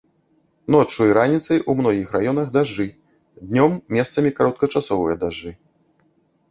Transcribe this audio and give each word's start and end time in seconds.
Ноччу 0.75 1.01
і 1.09 1.13
раніцай 1.17 1.59
у 1.73 1.75
многіх 1.81 2.15
раёнах 2.17 2.47
дажджы, 2.57 2.87
днём 3.47 3.71
месцамі 3.99 4.35
кароткачасовыя 4.43 5.15
дажджы. 5.25 5.51